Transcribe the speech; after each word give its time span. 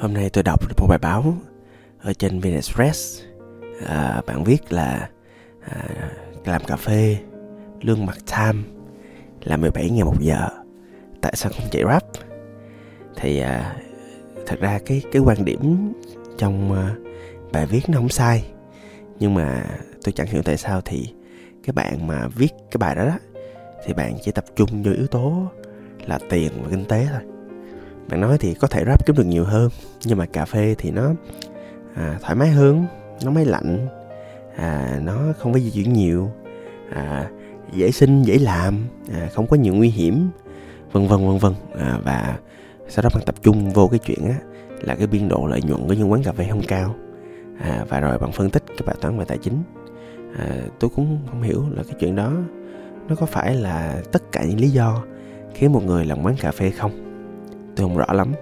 Hôm 0.00 0.14
nay 0.14 0.30
tôi 0.30 0.44
đọc 0.44 0.68
được 0.68 0.74
một 0.78 0.86
bài 0.88 0.98
báo 0.98 1.34
ở 2.02 2.12
trên 2.12 2.40
VnExpress. 2.40 3.22
À, 3.86 4.22
bạn 4.26 4.44
viết 4.44 4.72
là 4.72 5.08
à, 5.60 5.84
làm 6.44 6.64
cà 6.64 6.76
phê 6.76 7.16
lương 7.80 8.06
mặt 8.06 8.18
time 8.26 8.62
là 9.44 9.56
17 9.56 9.90
ngàn 9.90 10.06
một 10.06 10.20
giờ. 10.20 10.48
Tại 11.20 11.32
sao 11.36 11.52
không 11.52 11.68
chạy 11.70 11.82
rap? 11.88 12.04
Thì 13.16 13.40
à, 13.40 13.76
thật 14.46 14.60
ra 14.60 14.78
cái 14.86 15.02
cái 15.12 15.22
quan 15.22 15.44
điểm 15.44 15.92
trong 16.38 16.72
à, 16.72 16.94
bài 17.52 17.66
viết 17.66 17.88
nó 17.88 17.98
không 17.98 18.08
sai. 18.08 18.44
Nhưng 19.18 19.34
mà 19.34 19.64
tôi 20.04 20.12
chẳng 20.12 20.26
hiểu 20.26 20.42
tại 20.42 20.56
sao 20.56 20.80
thì 20.84 21.14
cái 21.64 21.72
bạn 21.72 22.06
mà 22.06 22.28
viết 22.28 22.52
cái 22.70 22.78
bài 22.78 22.94
đó, 22.94 23.04
đó 23.04 23.18
thì 23.84 23.92
bạn 23.92 24.14
chỉ 24.22 24.32
tập 24.32 24.44
trung 24.56 24.82
vô 24.82 24.92
yếu 24.92 25.06
tố 25.06 25.46
là 26.06 26.18
tiền 26.30 26.52
và 26.62 26.68
kinh 26.70 26.84
tế 26.84 27.06
thôi 27.10 27.29
bạn 28.10 28.20
nói 28.20 28.38
thì 28.38 28.54
có 28.54 28.68
thể 28.68 28.84
rap 28.86 29.06
kiếm 29.06 29.16
được 29.16 29.26
nhiều 29.26 29.44
hơn 29.44 29.70
nhưng 30.04 30.18
mà 30.18 30.26
cà 30.26 30.44
phê 30.44 30.74
thì 30.78 30.90
nó 30.90 31.10
à, 31.94 32.18
thoải 32.22 32.34
mái 32.34 32.48
hơn 32.48 32.86
nó 33.24 33.30
máy 33.30 33.44
lạnh 33.44 33.88
à, 34.56 35.00
nó 35.02 35.18
không 35.38 35.52
phải 35.52 35.62
di 35.62 35.70
chuyển 35.70 35.92
nhiều 35.92 36.30
à, 36.92 37.30
dễ 37.72 37.90
sinh 37.90 38.22
dễ 38.22 38.38
làm 38.38 38.88
à, 39.12 39.28
không 39.34 39.46
có 39.46 39.56
nhiều 39.56 39.74
nguy 39.74 39.88
hiểm 39.88 40.30
vân 40.92 41.06
vân 41.06 41.26
vân 41.26 41.38
vân. 41.38 41.52
À, 41.78 41.98
và 42.04 42.38
sau 42.88 43.02
đó 43.02 43.10
bạn 43.14 43.24
tập 43.26 43.34
trung 43.42 43.70
vô 43.70 43.88
cái 43.88 43.98
chuyện 43.98 44.28
á 44.28 44.36
là 44.80 44.94
cái 44.94 45.06
biên 45.06 45.28
độ 45.28 45.46
lợi 45.46 45.62
nhuận 45.62 45.88
của 45.88 45.92
những 45.92 46.12
quán 46.12 46.22
cà 46.22 46.32
phê 46.32 46.46
không 46.50 46.62
cao. 46.68 46.94
À, 47.60 47.84
và 47.88 48.00
rồi 48.00 48.18
bạn 48.18 48.32
phân 48.32 48.50
tích 48.50 48.62
cái 48.66 48.86
bài 48.86 48.96
toán 49.00 49.18
về 49.18 49.24
tài 49.24 49.38
chính. 49.38 49.62
À, 50.38 50.56
tôi 50.80 50.90
cũng 50.96 51.18
không 51.30 51.42
hiểu 51.42 51.64
là 51.70 51.82
cái 51.82 51.94
chuyện 52.00 52.16
đó 52.16 52.32
nó 53.08 53.14
có 53.14 53.26
phải 53.26 53.54
là 53.54 54.02
tất 54.12 54.22
cả 54.32 54.44
những 54.44 54.60
lý 54.60 54.68
do 54.68 55.04
khiến 55.54 55.72
một 55.72 55.84
người 55.84 56.04
làm 56.04 56.22
quán 56.22 56.36
cà 56.40 56.52
phê 56.52 56.70
không? 56.70 57.09
Tôi 57.76 57.88
không 57.88 57.96
rõ 57.96 58.12
lắm. 58.12 58.32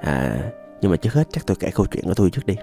À, 0.00 0.36
nhưng 0.80 0.90
mà 0.90 0.96
trước 0.96 1.12
hết 1.12 1.28
chắc 1.32 1.46
tôi 1.46 1.56
kể 1.60 1.70
câu 1.74 1.86
chuyện 1.86 2.04
của 2.04 2.14
tôi 2.14 2.30
trước 2.30 2.46
đi. 2.46 2.56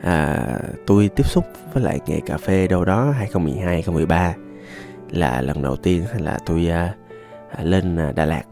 À, 0.00 0.46
tôi 0.86 1.08
tiếp 1.16 1.26
xúc 1.26 1.44
với 1.72 1.82
lại 1.82 2.00
nghề 2.06 2.20
cà 2.20 2.36
phê 2.38 2.66
đâu 2.66 2.84
đó 2.84 3.10
2012 3.10 3.74
2013 3.74 4.34
là 5.10 5.42
lần 5.42 5.62
đầu 5.62 5.76
tiên 5.76 6.04
là 6.18 6.38
tôi 6.46 6.68
à, 6.68 6.94
à 7.50 7.64
lên 7.64 7.96
à, 7.96 8.12
Đà 8.12 8.24
Lạt 8.24 8.42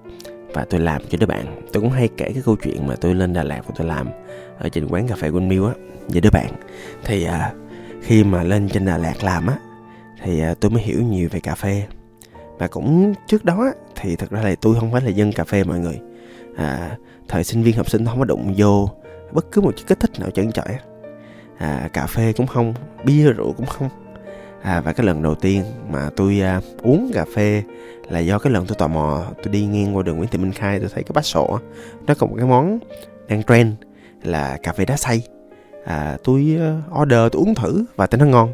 và 0.55 0.65
tôi 0.71 0.81
làm 0.81 1.03
cho 1.09 1.19
đứa 1.19 1.27
bạn. 1.27 1.63
Tôi 1.73 1.83
cũng 1.83 1.91
hay 1.91 2.09
kể 2.17 2.31
cái 2.35 2.43
câu 2.45 2.57
chuyện 2.57 2.87
mà 2.87 2.95
tôi 3.01 3.15
lên 3.15 3.33
Đà 3.33 3.43
Lạt 3.43 3.61
và 3.67 3.75
tôi 3.77 3.87
làm 3.87 4.09
ở 4.59 4.69
trên 4.69 4.89
quán 4.89 5.09
cà 5.09 5.17
phê 5.17 5.31
Windmill 5.31 5.67
á 5.67 5.75
với 6.09 6.21
đứa 6.21 6.31
bạn. 6.31 6.53
Thì 7.05 7.25
à, 7.25 7.53
khi 8.03 8.25
mà 8.25 8.43
lên 8.43 8.69
trên 8.69 8.85
Đà 8.85 8.99
Lạt 8.99 9.25
làm 9.25 9.47
á 9.47 9.59
thì 10.23 10.41
à, 10.41 10.55
tôi 10.61 10.71
mới 10.71 10.83
hiểu 10.83 11.03
nhiều 11.03 11.29
về 11.33 11.41
cà 11.41 11.55
phê 11.55 11.87
và 12.59 12.69
cũng 12.69 13.15
trước 13.27 13.45
đó 13.45 13.73
thì 13.97 14.17
thật 14.17 14.31
ra 14.31 14.43
là 14.43 14.55
tôi 14.61 14.77
không 14.81 14.93
phải 14.93 15.03
là 15.03 15.09
dân 15.09 15.33
cà 15.33 15.45
phê 15.45 15.65
mọi 15.65 15.79
người. 15.79 16.01
À, 16.57 16.97
thời 17.29 17.45
sinh 17.45 17.63
viên 17.63 17.77
học 17.77 17.91
sinh 17.91 18.05
không 18.07 18.19
có 18.19 18.25
đụng 18.25 18.55
vô 18.57 18.91
bất 19.33 19.53
cứ 19.53 19.61
một 19.61 19.77
chất 19.77 19.87
kích 19.87 20.01
thích 20.01 20.21
nào 20.21 20.31
trơn 20.31 20.53
trọi 20.53 20.79
à, 21.59 21.89
cà 21.93 22.07
phê 22.07 22.33
cũng 22.33 22.47
không 22.47 22.75
bia 23.05 23.33
rượu 23.33 23.53
cũng 23.53 23.67
không. 23.67 23.89
À, 24.63 24.81
và 24.81 24.93
cái 24.93 25.07
lần 25.07 25.23
đầu 25.23 25.35
tiên 25.35 25.65
mà 25.91 26.11
tôi 26.17 26.41
à, 26.41 26.61
uống 26.83 27.11
cà 27.15 27.25
phê 27.35 27.63
là 28.09 28.19
do 28.19 28.39
cái 28.39 28.53
lần 28.53 28.67
tôi 28.67 28.77
tò 28.79 28.89
mò 28.89 29.25
tôi 29.43 29.53
đi 29.53 29.67
ngang 29.67 29.97
qua 29.97 30.03
đường 30.03 30.17
Nguyễn 30.17 30.31
Thị 30.31 30.39
Minh 30.39 30.53
Khai 30.53 30.81
tôi 30.81 30.89
thấy 30.95 31.03
cái 31.03 31.13
bát 31.15 31.25
sổ 31.25 31.59
nó 32.07 32.15
có 32.15 32.27
một 32.27 32.35
cái 32.39 32.47
món 32.47 32.79
đang 33.29 33.43
trend 33.43 33.75
là 34.23 34.59
cà 34.63 34.73
phê 34.73 34.85
đá 34.85 34.97
xay. 34.97 35.23
À, 35.85 36.17
tôi 36.25 36.57
à, 36.61 36.83
order 37.01 37.33
tôi 37.33 37.43
uống 37.43 37.55
thử 37.55 37.85
và 37.97 38.07
thấy 38.07 38.21
nó 38.21 38.27
ngon 38.27 38.53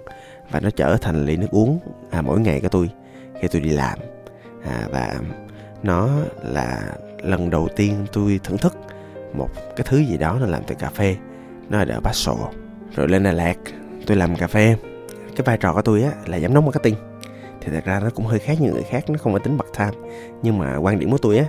và 0.50 0.60
nó 0.60 0.70
trở 0.70 0.96
thành 0.96 1.26
ly 1.26 1.36
nước 1.36 1.50
uống 1.50 1.78
à, 2.10 2.22
mỗi 2.22 2.40
ngày 2.40 2.60
của 2.60 2.68
tôi 2.68 2.90
khi 3.40 3.48
tôi 3.48 3.60
đi 3.60 3.70
làm. 3.70 3.98
À, 4.64 4.88
và 4.90 5.14
nó 5.82 6.08
là 6.42 6.82
lần 7.22 7.50
đầu 7.50 7.68
tiên 7.76 8.06
tôi 8.12 8.40
thưởng 8.44 8.58
thức 8.58 8.76
một 9.32 9.48
cái 9.76 9.86
thứ 9.88 9.98
gì 9.98 10.16
đó 10.16 10.36
nó 10.40 10.46
làm 10.46 10.62
từ 10.66 10.74
cà 10.74 10.90
phê. 10.90 11.16
Nó 11.70 11.84
là 11.84 12.00
ở 12.04 12.12
sổ 12.12 12.50
rồi 12.96 13.08
lên 13.08 13.22
Đà 13.22 13.32
Lạt 13.32 13.56
tôi 14.06 14.16
làm 14.16 14.36
cà 14.36 14.46
phê. 14.46 14.76
Cái 15.36 15.44
vai 15.44 15.56
trò 15.56 15.72
của 15.74 15.82
tôi 15.82 16.02
á 16.02 16.12
là 16.26 16.40
giám 16.40 16.54
đốc 16.54 16.64
marketing. 16.64 16.94
Thì 17.60 17.72
thật 17.72 17.84
ra 17.84 18.00
nó 18.00 18.10
cũng 18.10 18.26
hơi 18.26 18.38
khác 18.38 18.60
như 18.60 18.72
người 18.72 18.82
khác 18.82 19.10
nó 19.10 19.18
không 19.18 19.32
phải 19.32 19.40
tính 19.44 19.56
bậc 19.56 19.66
tham 19.74 19.94
nhưng 20.42 20.58
mà 20.58 20.76
quan 20.76 20.98
điểm 20.98 21.10
của 21.10 21.18
tôi 21.18 21.38
á 21.38 21.44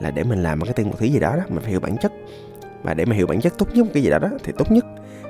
là 0.00 0.10
để 0.10 0.22
mình 0.24 0.42
làm 0.42 0.58
marketing 0.58 0.88
một 0.88 0.96
thứ 0.98 1.06
gì 1.06 1.20
đó 1.20 1.36
đó 1.36 1.42
mình 1.48 1.60
phải 1.60 1.70
hiểu 1.70 1.80
bản 1.80 1.96
chất. 1.96 2.12
Và 2.82 2.94
để 2.94 3.04
mà 3.04 3.16
hiểu 3.16 3.26
bản 3.26 3.40
chất 3.40 3.58
tốt 3.58 3.68
nhất 3.74 3.84
một 3.84 3.90
cái 3.94 4.02
gì 4.02 4.10
đó 4.10 4.18
đó 4.18 4.28
thì 4.44 4.52
tốt 4.58 4.72
nhất 4.72 4.84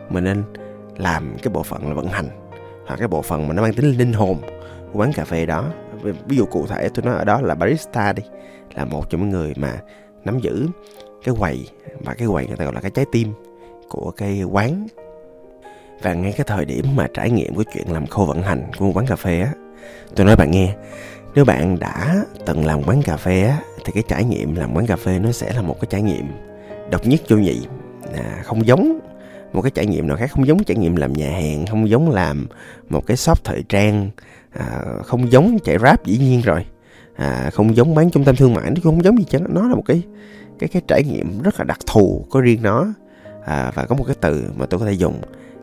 mình 0.09 0.25
nên 0.25 0.45
làm 0.97 1.37
cái 1.43 1.53
bộ 1.53 1.63
phận 1.63 1.89
là 1.89 1.95
vận 1.95 2.09
hành 2.09 2.29
hoặc 2.87 2.97
cái 2.97 3.09
bộ 3.09 3.23
phận 3.23 3.49
mà 3.49 3.55
nó 3.55 3.63
mang 3.63 3.75
tính 3.75 3.99
linh 3.99 4.13
hồn 4.13 4.39
của 4.93 5.01
quán 5.01 5.13
cà 5.13 5.25
phê 5.25 5.47
đó 5.47 5.73
ví 6.03 6.37
dụ 6.37 6.47
cụ 6.47 6.67
thể 6.67 6.89
tôi 6.95 7.05
nói 7.05 7.15
ở 7.15 7.25
đó 7.25 7.41
là 7.41 7.55
barista 7.55 8.13
đi 8.13 8.23
là 8.75 8.85
một 8.85 9.11
trong 9.11 9.21
những 9.21 9.31
người 9.31 9.53
mà 9.57 9.81
nắm 10.25 10.39
giữ 10.39 10.67
cái 11.25 11.35
quầy 11.39 11.69
và 12.05 12.15
cái 12.15 12.29
quầy 12.29 12.47
người 12.47 12.57
ta 12.57 12.65
gọi 12.65 12.75
là 12.75 12.81
cái 12.81 12.91
trái 12.91 13.05
tim 13.13 13.33
của 13.89 14.11
cái 14.17 14.43
quán. 14.43 14.87
Và 16.03 16.15
ngay 16.15 16.33
cái 16.33 16.45
thời 16.49 16.65
điểm 16.65 16.85
mà 16.97 17.09
trải 17.15 17.31
nghiệm 17.31 17.55
của 17.55 17.65
chuyện 17.75 17.93
làm 17.93 18.07
khâu 18.07 18.27
vận 18.27 18.43
hành 18.43 18.63
của 18.79 18.85
một 18.85 18.93
quán 18.95 19.07
cà 19.07 19.17
phê 19.17 19.41
á 19.41 19.53
tôi 20.17 20.27
nói 20.27 20.37
bạn 20.37 20.51
nghe 20.51 20.75
nếu 21.35 21.45
bạn 21.45 21.79
đã 21.79 22.25
từng 22.47 22.67
làm 22.67 22.83
quán 22.83 23.03
cà 23.03 23.17
phê 23.17 23.43
á 23.43 23.59
thì 23.85 23.93
cái 23.93 24.03
trải 24.09 24.25
nghiệm 24.25 24.55
làm 24.55 24.77
quán 24.77 24.87
cà 24.87 24.97
phê 24.97 25.19
nó 25.19 25.33
sẽ 25.33 25.53
là 25.53 25.63
một 25.63 25.77
cái 25.81 25.89
trải 25.91 26.03
nghiệm 26.03 26.27
độc 26.91 27.07
nhất 27.07 27.21
vô 27.29 27.37
nhị. 27.37 27.67
À, 28.15 28.43
không 28.45 28.67
giống 28.67 28.99
một 29.53 29.63
cái 29.63 29.71
trải 29.71 29.87
nghiệm 29.87 30.09
nào 30.09 30.17
khác 30.17 30.31
không 30.31 30.47
giống 30.47 30.65
trải 30.65 30.77
nghiệm 30.77 30.97
làm 30.97 31.13
nhà 31.13 31.31
hàng 31.31 31.67
không 31.67 31.89
giống 31.89 32.11
làm 32.11 32.47
một 32.89 33.07
cái 33.07 33.17
shop 33.17 33.45
thời 33.45 33.65
trang 33.69 34.11
à, 34.53 34.83
không 35.05 35.33
giống 35.33 35.59
chạy 35.65 35.79
rap 35.79 36.05
dĩ 36.05 36.19
nhiên 36.19 36.41
rồi. 36.41 36.67
À, 37.17 37.51
không 37.53 37.77
giống 37.77 37.95
bán 37.95 38.11
trung 38.11 38.25
tâm 38.25 38.37
thương 38.37 38.55
mại 38.55 38.71
nó 38.71 38.77
cũng 38.83 38.95
không 38.95 39.05
giống 39.05 39.19
gì 39.19 39.25
chứ 39.25 39.39
nó 39.49 39.69
là 39.69 39.75
một 39.75 39.83
cái 39.87 40.03
cái 40.59 40.69
cái 40.69 40.83
trải 40.89 41.03
nghiệm 41.05 41.43
rất 41.43 41.55
là 41.59 41.65
đặc 41.65 41.79
thù 41.87 42.27
có 42.31 42.41
riêng 42.41 42.63
nó. 42.63 42.87
À, 43.45 43.73
và 43.75 43.85
có 43.85 43.95
một 43.95 44.05
cái 44.07 44.17
từ 44.21 44.45
mà 44.57 44.67
tôi 44.67 44.81
có 44.81 44.87
thể 44.87 44.93
dùng 44.93 45.21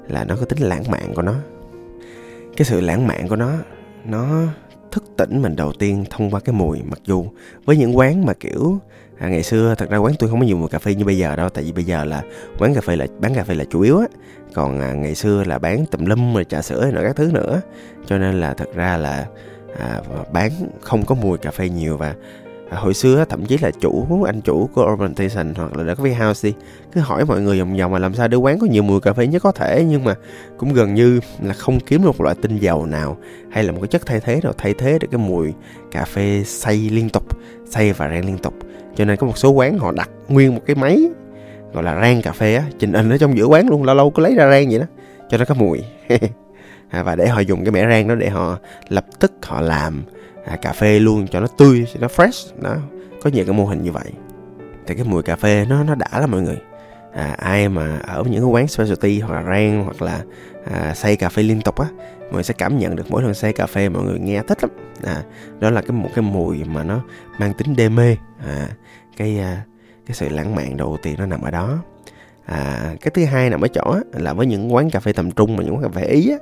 là 0.07 0.23
nó 0.23 0.35
có 0.35 0.45
tính 0.45 0.59
lãng 0.59 0.83
mạn 0.91 1.13
của 1.15 1.21
nó. 1.21 1.35
Cái 2.57 2.65
sự 2.65 2.81
lãng 2.81 3.07
mạn 3.07 3.27
của 3.27 3.35
nó 3.35 3.51
nó 4.05 4.41
thức 4.91 5.03
tỉnh 5.17 5.41
mình 5.41 5.55
đầu 5.55 5.73
tiên 5.79 6.05
thông 6.09 6.31
qua 6.31 6.39
cái 6.39 6.55
mùi 6.55 6.81
mặc 6.83 6.99
dù 7.05 7.25
với 7.65 7.77
những 7.77 7.97
quán 7.97 8.25
mà 8.25 8.33
kiểu 8.33 8.79
à, 9.19 9.29
ngày 9.29 9.43
xưa 9.43 9.75
thật 9.77 9.89
ra 9.89 9.97
quán 9.97 10.13
tôi 10.19 10.29
không 10.29 10.39
có 10.39 10.45
nhiều 10.45 10.57
mùi 10.57 10.69
cà 10.69 10.79
phê 10.79 10.95
như 10.95 11.05
bây 11.05 11.17
giờ 11.17 11.35
đâu 11.35 11.49
tại 11.49 11.63
vì 11.63 11.71
bây 11.71 11.83
giờ 11.83 12.05
là 12.05 12.21
quán 12.59 12.73
cà 12.73 12.81
phê 12.81 12.95
là 12.95 13.07
bán 13.19 13.33
cà 13.33 13.43
phê 13.43 13.55
là 13.55 13.63
chủ 13.69 13.81
yếu 13.81 13.99
á. 13.99 14.07
Còn 14.53 14.79
à, 14.79 14.93
ngày 14.93 15.15
xưa 15.15 15.43
là 15.43 15.59
bán 15.59 15.85
tùm 15.85 16.05
lum 16.05 16.33
rồi 16.33 16.43
trà 16.45 16.61
sữa 16.61 16.91
rồi 16.93 17.03
các 17.03 17.15
thứ 17.15 17.31
nữa. 17.33 17.61
Cho 18.05 18.17
nên 18.17 18.39
là 18.39 18.53
thật 18.53 18.73
ra 18.75 18.97
là 18.97 19.25
à, 19.79 20.01
bán 20.31 20.51
không 20.81 21.05
có 21.05 21.15
mùi 21.15 21.37
cà 21.37 21.51
phê 21.51 21.69
nhiều 21.69 21.97
và 21.97 22.15
à, 22.69 22.77
hồi 22.77 22.93
xưa 22.93 23.25
thậm 23.29 23.45
chí 23.45 23.57
là 23.57 23.71
chủ 23.71 24.23
anh 24.23 24.41
chủ 24.41 24.69
của 24.73 24.93
Urban 24.93 25.13
hoặc 25.55 25.77
là 25.77 25.93
Coffee 25.93 26.25
House 26.25 26.49
đi 26.49 26.55
cứ 26.91 27.01
hỏi 27.01 27.25
mọi 27.25 27.41
người 27.41 27.59
vòng 27.59 27.77
vòng 27.77 27.91
mà 27.91 27.99
làm 27.99 28.13
sao 28.13 28.27
để 28.27 28.37
quán 28.37 28.59
có 28.59 28.67
nhiều 28.67 28.83
mùi 28.83 29.01
cà 29.01 29.13
phê 29.13 29.27
nhất 29.27 29.43
có 29.43 29.51
thể 29.51 29.85
nhưng 29.89 30.03
mà 30.03 30.15
cũng 30.57 30.73
gần 30.73 30.93
như 30.93 31.19
là 31.41 31.53
không 31.53 31.79
kiếm 31.79 32.01
được 32.01 32.07
một 32.07 32.21
loại 32.21 32.35
tinh 32.41 32.57
dầu 32.57 32.85
nào 32.85 33.17
hay 33.49 33.63
là 33.63 33.71
một 33.71 33.79
cái 33.81 33.87
chất 33.87 34.05
thay 34.05 34.19
thế 34.19 34.39
nào 34.43 34.53
thay 34.57 34.73
thế 34.73 34.99
được 34.99 35.07
cái 35.11 35.19
mùi 35.19 35.53
cà 35.91 36.05
phê 36.05 36.43
xay 36.45 36.75
liên 36.77 37.09
tục 37.09 37.23
xay 37.65 37.93
và 37.93 38.09
rang 38.09 38.25
liên 38.25 38.37
tục. 38.37 38.53
Cho 38.95 39.05
nên 39.05 39.17
có 39.17 39.27
một 39.27 39.37
số 39.37 39.51
quán 39.51 39.77
họ 39.77 39.91
đặt 39.91 40.09
nguyên 40.27 40.55
một 40.55 40.61
cái 40.65 40.75
máy 40.75 41.09
gọi 41.73 41.83
là 41.83 42.01
rang 42.01 42.21
cà 42.21 42.31
phê 42.31 42.55
á 42.55 42.63
trình 42.79 42.93
hình 42.93 43.09
ở 43.09 43.17
trong 43.17 43.37
giữa 43.37 43.45
quán 43.45 43.69
luôn 43.69 43.83
lâu 43.83 43.95
lâu 43.95 44.11
cứ 44.11 44.23
lấy 44.23 44.35
ra 44.35 44.49
rang 44.49 44.69
vậy 44.69 44.79
đó 44.79 44.85
cho 45.29 45.37
nó 45.37 45.45
có 45.45 45.55
mùi. 45.55 45.83
À, 46.89 47.03
và 47.03 47.15
để 47.15 47.27
họ 47.27 47.39
dùng 47.39 47.63
cái 47.63 47.71
mẻ 47.71 47.87
rang 47.89 48.07
đó 48.07 48.15
để 48.15 48.29
họ 48.29 48.57
lập 48.89 49.05
tức 49.19 49.33
họ 49.43 49.61
làm 49.61 50.03
à, 50.47 50.55
cà 50.55 50.73
phê 50.73 50.99
luôn 50.99 51.27
cho 51.27 51.39
nó 51.39 51.47
tươi 51.47 51.87
cho 51.93 51.99
nó 51.99 52.07
fresh 52.07 52.61
đó. 52.61 52.75
Có 53.23 53.29
nhiều 53.29 53.45
cái 53.45 53.53
mô 53.53 53.65
hình 53.65 53.83
như 53.83 53.91
vậy. 53.91 54.11
Thì 54.87 54.95
cái 54.95 55.03
mùi 55.03 55.23
cà 55.23 55.35
phê 55.35 55.65
nó 55.69 55.83
nó 55.83 55.95
đã 55.95 56.19
lắm 56.19 56.31
mọi 56.31 56.41
người. 56.41 56.57
À, 57.13 57.35
ai 57.37 57.69
mà 57.69 57.99
ở 57.99 58.23
những 58.23 58.41
cái 58.41 58.49
quán 58.49 58.67
specialty 58.67 59.19
hoặc 59.19 59.35
là 59.35 59.43
rang 59.43 59.83
hoặc 59.83 60.01
là 60.01 60.23
à, 60.71 60.93
xay 60.93 61.15
cà 61.15 61.29
phê 61.29 61.43
liên 61.43 61.61
tục 61.61 61.79
á 61.79 61.87
mọi 62.19 62.33
người 62.33 62.43
sẽ 62.43 62.53
cảm 62.57 62.77
nhận 62.77 62.95
được 62.95 63.05
mỗi 63.09 63.23
lần 63.23 63.33
xay 63.33 63.53
cà 63.53 63.65
phê 63.65 63.89
mọi 63.89 64.03
người 64.03 64.19
nghe 64.19 64.41
thích 64.47 64.57
lắm. 64.61 64.71
À, 65.03 65.23
đó 65.59 65.69
là 65.69 65.81
cái 65.81 65.91
một 65.91 66.09
cái 66.15 66.21
mùi 66.21 66.63
mà 66.63 66.83
nó 66.83 67.01
mang 67.39 67.53
tính 67.53 67.75
đê 67.75 67.89
mê. 67.89 68.15
À, 68.47 68.67
cái 69.17 69.39
à, 69.39 69.63
cái 70.05 70.15
sự 70.15 70.29
lãng 70.29 70.55
mạn 70.55 70.77
đầu 70.77 70.97
tiên 71.03 71.15
nó 71.17 71.25
nằm 71.25 71.41
ở 71.41 71.51
đó. 71.51 71.77
À, 72.45 72.93
cái 73.01 73.11
thứ 73.13 73.25
hai 73.25 73.49
nằm 73.49 73.61
ở 73.61 73.67
chỗ 73.67 73.91
á, 73.91 73.99
là 74.13 74.33
với 74.33 74.45
những 74.45 74.73
quán 74.73 74.89
cà 74.89 74.99
phê 74.99 75.13
tầm 75.13 75.31
trung 75.31 75.55
mà 75.55 75.63
những 75.63 75.73
quán 75.75 75.83
cà 75.83 75.89
phê 75.89 76.03
ý 76.03 76.29
á, 76.31 76.37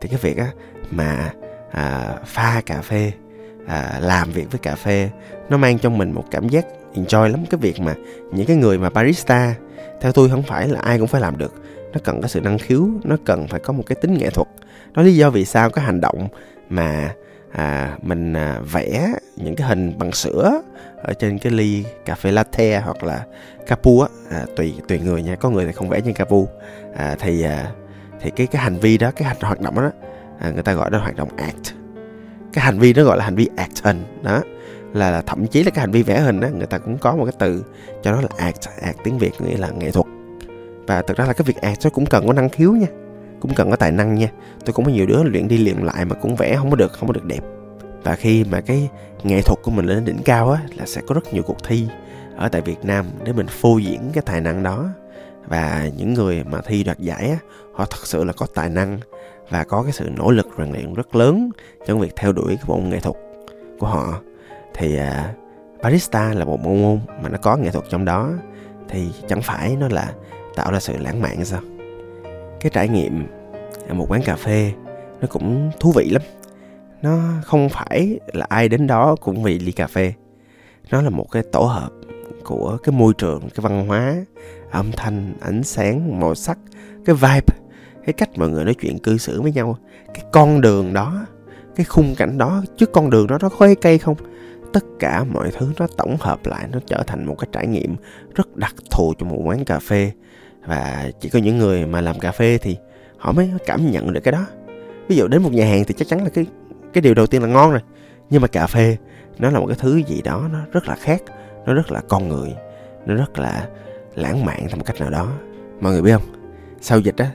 thì 0.00 0.08
cái 0.08 0.18
việc 0.22 0.36
á, 0.36 0.50
mà 0.90 1.30
à, 1.72 2.14
pha 2.26 2.62
cà 2.66 2.80
phê 2.80 3.12
à, 3.70 3.98
làm 4.02 4.32
việc 4.32 4.50
với 4.50 4.58
cà 4.58 4.74
phê. 4.74 5.10
Nó 5.48 5.56
mang 5.56 5.78
trong 5.78 5.98
mình 5.98 6.12
một 6.12 6.24
cảm 6.30 6.48
giác 6.48 6.66
enjoy 6.94 7.28
lắm. 7.28 7.44
Cái 7.50 7.58
việc 7.60 7.80
mà 7.80 7.94
những 8.32 8.46
cái 8.46 8.56
người 8.56 8.78
mà 8.78 8.90
barista 8.90 9.54
theo 10.00 10.12
tôi 10.12 10.28
không 10.28 10.42
phải 10.42 10.68
là 10.68 10.80
ai 10.80 10.98
cũng 10.98 11.08
phải 11.08 11.20
làm 11.20 11.38
được. 11.38 11.54
Nó 11.92 12.00
cần 12.04 12.22
có 12.22 12.28
sự 12.28 12.40
năng 12.40 12.58
khiếu 12.58 12.88
nó 13.04 13.16
cần 13.24 13.48
phải 13.48 13.60
có 13.60 13.72
một 13.72 13.82
cái 13.86 13.96
tính 14.02 14.18
nghệ 14.18 14.30
thuật. 14.30 14.48
Đó 14.94 15.02
lý 15.02 15.16
do 15.16 15.30
vì 15.30 15.44
sao 15.44 15.70
cái 15.70 15.84
hành 15.84 16.00
động 16.00 16.28
mà 16.68 17.14
à, 17.52 17.96
mình 18.02 18.32
à, 18.32 18.60
vẽ 18.72 19.12
những 19.36 19.56
cái 19.56 19.68
hình 19.68 19.98
bằng 19.98 20.12
sữa 20.12 20.62
ở 21.02 21.12
trên 21.12 21.38
cái 21.38 21.52
ly 21.52 21.84
cà 22.04 22.14
phê 22.14 22.32
latte 22.32 22.80
hoặc 22.80 23.04
là 23.04 23.24
capu 23.66 24.00
á. 24.00 24.08
À, 24.30 24.44
tùy 24.56 24.74
tùy 24.88 24.98
người 24.98 25.22
nha. 25.22 25.36
Có 25.36 25.50
người 25.50 25.66
thì 25.66 25.72
không 25.72 25.88
vẽ 25.88 26.00
trên 26.00 26.14
capu. 26.14 26.48
À, 26.96 27.16
thì 27.20 27.42
à, 27.42 27.70
thì 28.20 28.30
cái 28.30 28.46
cái 28.46 28.62
hành 28.62 28.76
vi 28.76 28.98
đó 28.98 29.10
cái 29.16 29.28
hành 29.28 29.36
hoạt 29.40 29.60
động 29.60 29.74
đó 29.74 29.90
à, 30.40 30.50
người 30.50 30.62
ta 30.62 30.72
gọi 30.72 30.90
đó 30.90 30.98
là 30.98 31.04
hoạt 31.04 31.16
động 31.16 31.28
act 31.36 31.79
cái 32.52 32.64
hành 32.64 32.78
vi 32.78 32.92
nó 32.92 33.04
gọi 33.04 33.16
là 33.16 33.24
hành 33.24 33.34
vi 33.34 33.48
act 33.56 33.82
hình 33.82 34.04
đó. 34.22 34.42
Là, 34.92 35.10
là 35.10 35.22
thậm 35.22 35.46
chí 35.46 35.62
là 35.62 35.70
cái 35.70 35.80
hành 35.80 35.90
vi 35.90 36.02
vẽ 36.02 36.20
hình 36.20 36.40
á 36.40 36.48
người 36.48 36.66
ta 36.66 36.78
cũng 36.78 36.98
có 36.98 37.16
một 37.16 37.24
cái 37.24 37.34
từ 37.38 37.64
cho 38.02 38.12
nó 38.12 38.20
là 38.20 38.28
act 38.36 38.68
act 38.82 38.98
tiếng 39.04 39.18
việt 39.18 39.40
nghĩa 39.40 39.56
là 39.56 39.70
nghệ 39.70 39.90
thuật. 39.90 40.06
Và 40.86 41.02
thực 41.02 41.16
ra 41.16 41.24
là 41.24 41.32
cái 41.32 41.44
việc 41.44 41.56
act 41.56 41.84
nó 41.84 41.90
cũng 41.90 42.06
cần 42.06 42.26
có 42.26 42.32
năng 42.32 42.48
khiếu 42.48 42.72
nha 42.72 42.86
cũng 43.40 43.54
cần 43.54 43.70
có 43.70 43.76
tài 43.76 43.92
năng 43.92 44.14
nha. 44.14 44.28
Tôi 44.64 44.72
cũng 44.72 44.84
có 44.84 44.90
nhiều 44.90 45.06
đứa 45.06 45.22
luyện 45.22 45.48
đi 45.48 45.58
luyện 45.58 45.76
lại 45.76 46.04
mà 46.04 46.14
cũng 46.14 46.36
vẽ 46.36 46.56
không 46.56 46.70
có 46.70 46.76
được 46.76 46.92
không 46.92 47.08
có 47.08 47.12
được 47.12 47.24
đẹp. 47.24 47.40
Và 48.02 48.14
khi 48.14 48.44
mà 48.44 48.60
cái 48.60 48.88
nghệ 49.24 49.42
thuật 49.42 49.58
của 49.62 49.70
mình 49.70 49.86
lên 49.86 50.04
đỉnh 50.04 50.22
cao 50.24 50.50
á 50.50 50.60
là 50.76 50.86
sẽ 50.86 51.00
có 51.06 51.14
rất 51.14 51.34
nhiều 51.34 51.42
cuộc 51.42 51.64
thi 51.64 51.86
ở 52.36 52.48
tại 52.48 52.62
Việt 52.62 52.84
Nam 52.84 53.06
để 53.24 53.32
mình 53.32 53.46
phô 53.46 53.78
diễn 53.78 54.10
cái 54.12 54.22
tài 54.26 54.40
năng 54.40 54.62
đó. 54.62 54.88
Và 55.46 55.88
những 55.96 56.14
người 56.14 56.44
mà 56.44 56.60
thi 56.60 56.84
đoạt 56.84 56.98
giải 56.98 57.30
á 57.30 57.36
họ 57.72 57.86
thật 57.90 58.06
sự 58.06 58.24
là 58.24 58.32
có 58.32 58.46
tài 58.54 58.68
năng 58.68 58.98
và 59.50 59.64
có 59.64 59.82
cái 59.82 59.92
sự 59.92 60.10
nỗ 60.16 60.30
lực 60.30 60.48
rèn 60.58 60.72
luyện 60.72 60.94
rất 60.94 61.14
lớn 61.14 61.50
trong 61.86 62.00
việc 62.00 62.16
theo 62.16 62.32
đuổi 62.32 62.56
cái 62.56 62.64
bộ 62.66 62.76
nghệ 62.76 63.00
thuật 63.00 63.16
của 63.78 63.86
họ. 63.86 64.20
Thì 64.74 64.96
à, 64.96 65.34
barista 65.82 66.34
là 66.34 66.44
một 66.44 66.62
bộ 66.62 66.70
môn 66.70 67.00
mà 67.22 67.28
nó 67.28 67.38
có 67.42 67.56
nghệ 67.56 67.70
thuật 67.70 67.84
trong 67.90 68.04
đó. 68.04 68.32
Thì 68.88 69.08
chẳng 69.28 69.42
phải 69.42 69.76
nó 69.76 69.88
là 69.88 70.12
tạo 70.56 70.72
ra 70.72 70.80
sự 70.80 70.96
lãng 70.98 71.22
mạn 71.22 71.44
sao? 71.44 71.60
Cái 72.60 72.70
trải 72.74 72.88
nghiệm 72.88 73.26
ở 73.88 73.94
một 73.94 74.06
quán 74.08 74.22
cà 74.22 74.36
phê 74.36 74.72
nó 75.20 75.26
cũng 75.30 75.70
thú 75.80 75.92
vị 75.92 76.10
lắm. 76.10 76.22
Nó 77.02 77.18
không 77.44 77.68
phải 77.68 78.18
là 78.32 78.46
ai 78.48 78.68
đến 78.68 78.86
đó 78.86 79.16
cũng 79.20 79.42
vì 79.42 79.58
ly 79.58 79.72
cà 79.72 79.86
phê. 79.86 80.12
Nó 80.90 81.02
là 81.02 81.10
một 81.10 81.26
cái 81.30 81.42
tổ 81.52 81.60
hợp 81.60 81.90
của 82.44 82.78
cái 82.82 82.92
môi 82.92 83.14
trường 83.18 83.40
cái 83.40 83.62
văn 83.62 83.86
hóa 83.86 84.16
âm 84.70 84.92
thanh 84.92 85.34
ánh 85.40 85.62
sáng 85.62 86.20
màu 86.20 86.34
sắc 86.34 86.58
cái 87.04 87.16
vibe 87.16 87.59
cái 88.06 88.12
cách 88.12 88.30
mọi 88.36 88.48
người 88.48 88.64
nói 88.64 88.74
chuyện 88.74 88.98
cư 88.98 89.18
xử 89.18 89.42
với 89.42 89.52
nhau, 89.52 89.78
cái 90.14 90.24
con 90.32 90.60
đường 90.60 90.92
đó, 90.92 91.26
cái 91.76 91.84
khung 91.84 92.14
cảnh 92.14 92.38
đó 92.38 92.62
chứ 92.76 92.86
con 92.86 93.10
đường 93.10 93.26
đó 93.26 93.38
nó 93.42 93.48
có 93.48 93.74
cây 93.80 93.98
không? 93.98 94.16
Tất 94.72 94.84
cả 94.98 95.24
mọi 95.24 95.50
thứ 95.58 95.72
nó 95.78 95.86
tổng 95.96 96.16
hợp 96.20 96.46
lại, 96.46 96.68
nó 96.72 96.78
trở 96.86 97.02
thành 97.06 97.26
một 97.26 97.34
cái 97.38 97.48
trải 97.52 97.66
nghiệm 97.66 97.96
rất 98.34 98.56
đặc 98.56 98.74
thù 98.90 99.14
cho 99.18 99.26
một 99.26 99.42
quán 99.44 99.64
cà 99.64 99.78
phê. 99.78 100.12
Và 100.66 101.10
chỉ 101.20 101.28
có 101.28 101.38
những 101.38 101.58
người 101.58 101.86
mà 101.86 102.00
làm 102.00 102.18
cà 102.18 102.32
phê 102.32 102.58
thì 102.58 102.76
họ 103.16 103.32
mới 103.32 103.50
cảm 103.66 103.90
nhận 103.90 104.12
được 104.12 104.20
cái 104.24 104.32
đó. 104.32 104.46
Ví 105.08 105.16
dụ 105.16 105.28
đến 105.28 105.42
một 105.42 105.52
nhà 105.52 105.66
hàng 105.66 105.84
thì 105.84 105.94
chắc 105.98 106.08
chắn 106.08 106.24
là 106.24 106.30
cái 106.30 106.46
cái 106.92 107.02
điều 107.02 107.14
đầu 107.14 107.26
tiên 107.26 107.42
là 107.42 107.48
ngon 107.48 107.70
rồi. 107.70 107.80
Nhưng 108.30 108.42
mà 108.42 108.48
cà 108.48 108.66
phê, 108.66 108.96
nó 109.38 109.50
là 109.50 109.60
một 109.60 109.66
cái 109.66 109.76
thứ 109.80 109.96
gì 109.96 110.22
đó 110.22 110.48
nó 110.52 110.58
rất 110.72 110.88
là 110.88 110.94
khác, 110.94 111.22
nó 111.66 111.74
rất 111.74 111.92
là 111.92 112.00
con 112.08 112.28
người, 112.28 112.54
nó 113.06 113.14
rất 113.14 113.38
là 113.38 113.68
lãng 114.14 114.44
mạn 114.44 114.60
theo 114.68 114.76
một 114.76 114.84
cách 114.86 115.00
nào 115.00 115.10
đó. 115.10 115.32
Mọi 115.80 115.92
người 115.92 116.02
biết 116.02 116.12
không? 116.12 116.32
Sau 116.80 117.00
dịch 117.00 117.16
á 117.16 117.30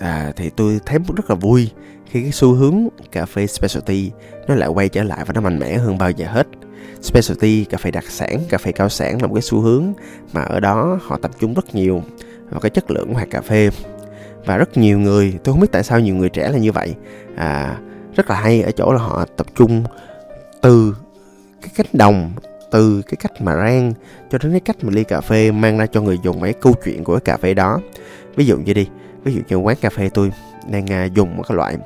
à, 0.00 0.32
thì 0.36 0.50
tôi 0.50 0.80
thấy 0.86 0.98
rất 1.16 1.30
là 1.30 1.36
vui 1.36 1.70
khi 2.06 2.22
cái 2.22 2.32
xu 2.32 2.52
hướng 2.52 2.88
cà 3.12 3.26
phê 3.26 3.46
specialty 3.46 4.10
nó 4.48 4.54
lại 4.54 4.68
quay 4.68 4.88
trở 4.88 5.02
lại 5.02 5.24
và 5.26 5.32
nó 5.34 5.40
mạnh 5.40 5.58
mẽ 5.58 5.78
hơn 5.78 5.98
bao 5.98 6.10
giờ 6.10 6.26
hết. 6.28 6.46
Specialty 7.02 7.64
cà 7.64 7.78
phê 7.78 7.90
đặc 7.90 8.04
sản 8.08 8.40
cà 8.48 8.58
phê 8.58 8.72
cao 8.72 8.88
sản 8.88 9.22
là 9.22 9.26
một 9.26 9.34
cái 9.34 9.42
xu 9.42 9.60
hướng 9.60 9.92
mà 10.32 10.42
ở 10.42 10.60
đó 10.60 10.98
họ 11.02 11.18
tập 11.22 11.30
trung 11.40 11.54
rất 11.54 11.74
nhiều 11.74 12.02
vào 12.50 12.60
cái 12.60 12.70
chất 12.70 12.90
lượng 12.90 13.12
của 13.12 13.18
hạt 13.18 13.26
cà 13.30 13.40
phê. 13.40 13.70
Và 14.46 14.56
rất 14.56 14.76
nhiều 14.76 14.98
người 14.98 15.38
tôi 15.44 15.52
không 15.52 15.60
biết 15.60 15.72
tại 15.72 15.82
sao 15.82 16.00
nhiều 16.00 16.14
người 16.14 16.28
trẻ 16.28 16.48
là 16.48 16.58
như 16.58 16.72
vậy. 16.72 16.94
À, 17.36 17.78
rất 18.16 18.30
là 18.30 18.40
hay 18.40 18.62
ở 18.62 18.70
chỗ 18.70 18.92
là 18.92 19.00
họ 19.00 19.24
tập 19.36 19.46
trung 19.54 19.84
từ 20.62 20.96
cái 21.62 21.70
cách 21.76 21.94
đồng 21.94 22.32
từ 22.70 23.02
cái 23.02 23.16
cách 23.16 23.42
mà 23.42 23.56
rang 23.56 23.92
cho 24.30 24.38
đến 24.38 24.52
cái 24.52 24.60
cách 24.60 24.76
mà 24.82 24.92
ly 24.92 25.04
cà 25.04 25.20
phê 25.20 25.52
mang 25.52 25.78
ra 25.78 25.86
cho 25.86 26.00
người 26.00 26.18
dùng 26.24 26.40
mấy 26.40 26.52
câu 26.52 26.74
chuyện 26.84 27.04
của 27.04 27.12
cái 27.12 27.20
cà 27.20 27.36
phê 27.36 27.54
đó. 27.54 27.80
Ví 28.36 28.46
dụ 28.46 28.58
như 28.58 28.72
đi 28.72 28.88
ví 29.24 29.34
dụ 29.34 29.40
như 29.48 29.56
quán 29.56 29.76
cà 29.80 29.90
phê 29.90 30.10
tôi 30.14 30.32
đang 30.70 30.86
à, 30.86 31.04
dùng 31.04 31.36
một 31.36 31.42
cái 31.48 31.56
loại 31.56 31.76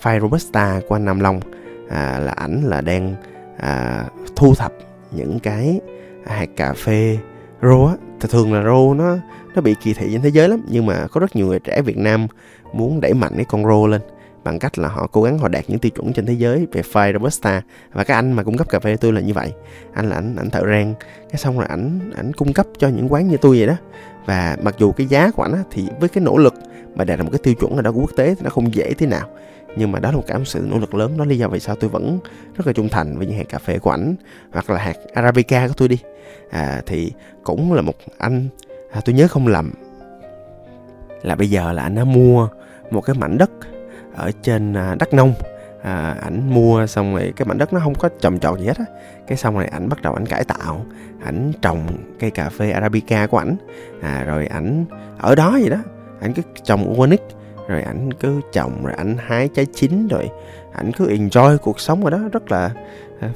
pha 0.00 0.20
robusta 0.20 0.80
của 0.88 0.96
anh 0.96 1.04
Nam 1.04 1.20
Long. 1.20 1.40
À, 1.88 2.18
là 2.18 2.32
ảnh 2.32 2.62
là 2.64 2.80
đang 2.80 3.14
à, 3.58 4.04
thu 4.36 4.54
thập 4.54 4.72
những 5.10 5.38
cái 5.38 5.80
hạt 6.26 6.48
cà 6.56 6.72
phê 6.72 7.18
rô 7.62 7.84
á. 7.84 7.94
Thì 8.20 8.28
thường 8.32 8.52
là 8.52 8.62
rô 8.62 8.94
nó 8.94 9.16
nó 9.54 9.62
bị 9.62 9.74
kỳ 9.82 9.94
thị 9.94 10.08
trên 10.12 10.22
thế 10.22 10.28
giới 10.28 10.48
lắm 10.48 10.62
nhưng 10.68 10.86
mà 10.86 11.06
có 11.12 11.20
rất 11.20 11.36
nhiều 11.36 11.46
người 11.46 11.58
trẻ 11.58 11.82
Việt 11.82 11.98
Nam 11.98 12.26
muốn 12.72 13.00
đẩy 13.00 13.14
mạnh 13.14 13.32
cái 13.36 13.44
con 13.44 13.64
rô 13.64 13.86
lên 13.86 14.00
bằng 14.44 14.58
cách 14.58 14.78
là 14.78 14.88
họ 14.88 15.06
cố 15.06 15.22
gắng 15.22 15.38
họ 15.38 15.48
đạt 15.48 15.64
những 15.68 15.78
tiêu 15.78 15.90
chuẩn 15.90 16.12
trên 16.12 16.26
thế 16.26 16.32
giới 16.32 16.66
về 16.72 16.82
pha 16.82 17.12
robusta. 17.12 17.62
Và 17.92 18.04
cái 18.04 18.14
anh 18.14 18.32
mà 18.32 18.42
cung 18.42 18.56
cấp 18.56 18.68
cà 18.68 18.78
phê 18.78 18.96
tôi 18.96 19.12
là 19.12 19.20
như 19.20 19.32
vậy. 19.34 19.52
Anh 19.92 20.08
là 20.08 20.16
ảnh 20.16 20.36
ảnh 20.36 20.50
thợ 20.50 20.60
rang 20.66 20.94
cái 21.30 21.38
xong 21.38 21.58
rồi 21.58 21.66
ảnh 21.68 22.10
ảnh 22.16 22.32
cung 22.32 22.52
cấp 22.52 22.66
cho 22.78 22.88
những 22.88 23.12
quán 23.12 23.28
như 23.28 23.36
tôi 23.36 23.58
vậy 23.58 23.66
đó. 23.66 23.76
Và 24.26 24.56
mặc 24.62 24.74
dù 24.78 24.92
cái 24.92 25.06
giá 25.06 25.30
của 25.30 25.42
ảnh 25.42 25.62
thì 25.70 25.88
với 26.00 26.08
cái 26.08 26.24
nỗ 26.24 26.36
lực 26.36 26.54
mà 26.94 27.04
đạt 27.04 27.18
được 27.18 27.24
một 27.24 27.30
cái 27.32 27.40
tiêu 27.42 27.54
chuẩn 27.54 27.72
nào 27.72 27.82
đó 27.82 27.92
của 27.92 28.00
quốc 28.00 28.10
tế 28.16 28.34
thì 28.34 28.40
nó 28.44 28.50
không 28.50 28.74
dễ 28.74 28.94
thế 28.94 29.06
nào. 29.06 29.28
Nhưng 29.76 29.92
mà 29.92 29.98
đó 29.98 30.10
là 30.10 30.16
một 30.16 30.24
cảm 30.26 30.44
sự 30.44 30.66
nỗ 30.70 30.78
lực 30.78 30.94
lớn. 30.94 31.18
Đó 31.18 31.24
lý 31.24 31.38
do 31.38 31.48
vì 31.48 31.60
sao 31.60 31.76
tôi 31.76 31.90
vẫn 31.90 32.18
rất 32.56 32.66
là 32.66 32.72
trung 32.72 32.88
thành 32.88 33.18
với 33.18 33.26
những 33.26 33.38
hạt 33.38 33.48
cà 33.48 33.58
phê 33.58 33.78
của 33.78 33.90
ảnh 33.90 34.14
hoặc 34.52 34.70
là 34.70 34.78
hạt 34.78 34.96
arabica 35.14 35.68
của 35.68 35.74
tôi 35.76 35.88
đi. 35.88 35.98
À, 36.50 36.82
thì 36.86 37.12
cũng 37.42 37.72
là 37.72 37.82
một 37.82 37.94
anh 38.18 38.48
à, 38.92 39.00
tôi 39.04 39.14
nhớ 39.14 39.28
không 39.28 39.48
lầm 39.48 39.72
là 41.22 41.34
bây 41.34 41.50
giờ 41.50 41.72
là 41.72 41.82
anh 41.82 41.94
đã 41.94 42.04
mua 42.04 42.48
một 42.90 43.00
cái 43.00 43.16
mảnh 43.18 43.38
đất 43.38 43.50
ở 44.14 44.30
trên 44.42 44.74
à, 44.74 44.90
đất 44.90 44.96
đắk 44.98 45.14
nông. 45.14 45.34
À, 45.82 46.16
ảnh 46.22 46.54
mua 46.54 46.86
xong 46.86 47.14
rồi 47.14 47.32
cái 47.36 47.46
mảnh 47.46 47.58
đất 47.58 47.72
nó 47.72 47.80
không 47.80 47.94
có 47.94 48.08
trồng 48.20 48.38
trọt 48.38 48.58
gì 48.58 48.66
hết 48.66 48.78
á. 48.78 48.84
Cái 49.26 49.38
xong 49.38 49.54
rồi 49.54 49.66
ảnh 49.66 49.88
bắt 49.88 50.02
đầu 50.02 50.14
ảnh 50.14 50.26
cải 50.26 50.44
tạo 50.44 50.84
ảnh 51.24 51.52
trồng 51.62 51.86
cây 52.18 52.30
cà 52.30 52.48
phê 52.48 52.70
arabica 52.70 53.26
của 53.26 53.38
ảnh. 53.38 53.56
À, 54.02 54.24
rồi 54.26 54.46
ảnh 54.46 54.84
ở 55.18 55.34
đó 55.34 55.50
vậy 55.50 55.70
đó 55.70 55.78
ảnh 56.20 56.32
cứ 56.32 56.42
trồng 56.64 56.92
organic 56.92 57.20
rồi 57.68 57.82
ảnh 57.82 58.12
cứ 58.12 58.40
trồng 58.52 58.84
rồi 58.84 58.94
ảnh 58.94 59.16
hái 59.18 59.48
trái 59.48 59.66
chín 59.74 60.08
rồi 60.08 60.30
ảnh 60.72 60.92
cứ 60.92 61.08
enjoy 61.08 61.58
cuộc 61.58 61.80
sống 61.80 62.04
ở 62.04 62.10
đó. 62.10 62.18
Rất 62.32 62.50
là 62.50 62.70
à, 63.20 63.30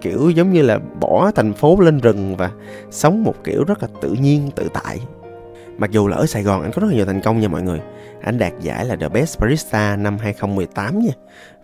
kiểu 0.00 0.30
giống 0.30 0.52
như 0.52 0.62
là 0.62 0.78
bỏ 1.00 1.30
thành 1.34 1.52
phố 1.52 1.80
lên 1.80 1.98
rừng 1.98 2.36
và 2.36 2.50
sống 2.90 3.24
một 3.24 3.34
kiểu 3.44 3.64
rất 3.64 3.82
là 3.82 3.88
tự 4.00 4.12
nhiên 4.20 4.50
tự 4.54 4.68
tại 4.72 5.00
mặc 5.82 5.90
dù 5.90 6.08
là 6.08 6.16
ở 6.16 6.26
Sài 6.26 6.42
Gòn 6.42 6.62
anh 6.62 6.72
có 6.72 6.80
rất 6.80 6.88
là 6.88 6.94
nhiều 6.94 7.04
thành 7.04 7.20
công 7.20 7.40
nha 7.40 7.48
mọi 7.48 7.62
người. 7.62 7.80
Anh 8.22 8.38
đạt 8.38 8.52
giải 8.60 8.84
là 8.84 8.96
The 8.96 9.08
Best 9.08 9.38
Barista 9.40 9.96
năm 9.96 10.18
2018 10.18 10.98
nha. 10.98 11.12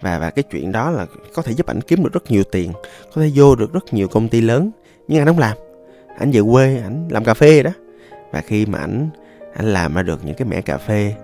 Và 0.00 0.18
và 0.18 0.30
cái 0.30 0.42
chuyện 0.42 0.72
đó 0.72 0.90
là 0.90 1.06
có 1.34 1.42
thể 1.42 1.52
giúp 1.52 1.66
anh 1.66 1.80
kiếm 1.80 2.02
được 2.02 2.12
rất 2.12 2.30
nhiều 2.30 2.44
tiền 2.44 2.72
có 3.14 3.22
thể 3.22 3.30
vô 3.34 3.54
được 3.54 3.72
rất 3.72 3.94
nhiều 3.94 4.08
công 4.08 4.28
ty 4.28 4.40
lớn. 4.40 4.70
Nhưng 5.08 5.20
anh 5.20 5.26
không 5.26 5.38
làm. 5.38 5.56
Anh 6.18 6.30
về 6.30 6.40
quê 6.52 6.80
anh 6.82 7.08
làm 7.10 7.24
cà 7.24 7.34
phê 7.34 7.62
đó. 7.62 7.70
Và 8.32 8.40
khi 8.40 8.66
mà 8.66 8.78
anh 8.78 9.08
anh 9.56 9.72
làm 9.72 9.94
ra 9.94 10.02
được 10.02 10.24
những 10.24 10.34
cái 10.34 10.48
mẻ 10.48 10.60
cà 10.60 10.78
phê 10.78 11.14